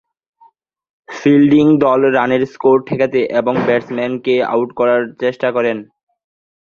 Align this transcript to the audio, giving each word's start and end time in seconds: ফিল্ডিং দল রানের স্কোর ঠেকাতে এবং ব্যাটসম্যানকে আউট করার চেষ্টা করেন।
ফিল্ডিং 1.09 1.65
দল 1.83 2.01
রানের 2.15 2.43
স্কোর 2.53 2.77
ঠেকাতে 2.87 3.19
এবং 3.39 3.53
ব্যাটসম্যানকে 3.67 4.35
আউট 4.51 4.69
করার 4.79 5.01
চেষ্টা 5.21 5.47
করেন। 5.51 5.77